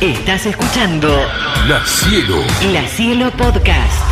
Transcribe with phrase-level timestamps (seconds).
[0.00, 1.08] Estás escuchando
[1.66, 2.36] La Cielo.
[2.70, 4.04] La Cielo Podcast.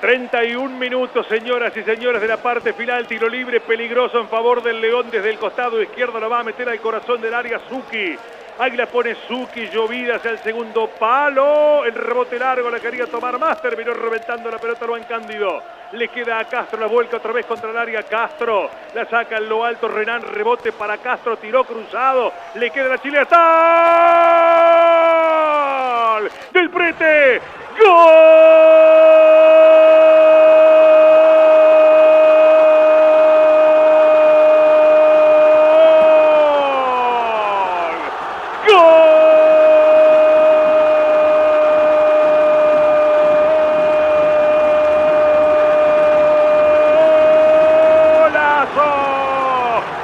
[0.00, 3.08] 31 minutos, señoras y señores, de la parte final.
[3.08, 6.20] Tiro libre peligroso en favor del León desde el costado izquierdo.
[6.20, 8.16] Lo va a meter al corazón del área Suki.
[8.60, 11.84] Águila pone Suki, llovida hacia el segundo palo.
[11.84, 13.62] El rebote largo la quería tomar más.
[13.62, 15.62] Terminó reventando la pelota en Cándido.
[15.92, 18.02] Le queda a Castro la vuelca otra vez contra el área.
[18.02, 19.86] Castro la saca en lo alto.
[19.86, 21.36] Renan rebote para Castro.
[21.36, 22.32] Tiró cruzado.
[22.54, 23.26] Le queda la chilena.
[26.18, 26.28] ¡Gol!
[26.52, 27.40] Del Prete.
[27.78, 28.97] ¡Gol!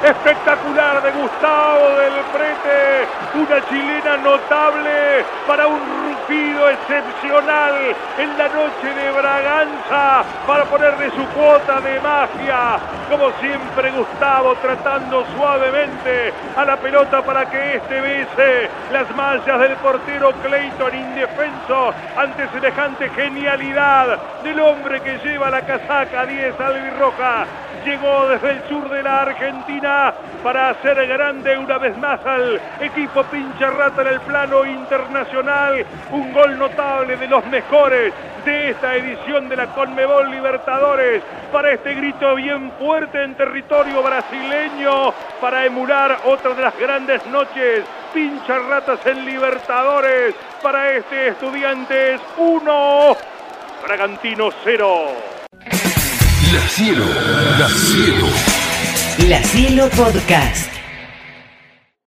[0.05, 7.73] Espectacular de Gustavo del Prete, una chilena notable para un rugido excepcional
[8.17, 12.79] en la noche de Braganza para ponerle su cuota de magia.
[13.09, 19.75] Como siempre Gustavo tratando suavemente a la pelota para que este bese las mallas del
[19.77, 27.45] portero Clayton indefenso ante semejante genialidad del hombre que lleva la casaca 10 albirroja.
[27.85, 33.23] Llegó desde el sur de la Argentina para hacer grande una vez más al equipo
[33.25, 35.85] pincha rata en el plano internacional.
[36.15, 38.13] Un gol notable de los mejores
[38.45, 41.21] de esta edición de la Conmebol Libertadores
[41.51, 47.83] para este grito bien fuerte en territorio brasileño para emular otra de las grandes noches.
[48.13, 53.17] Pincha ratas en Libertadores para este Estudiantes 1,
[53.85, 55.07] Bragantino 0.
[56.53, 57.05] La Cielo.
[57.59, 58.27] La Cielo.
[59.27, 60.74] La Cielo Podcast.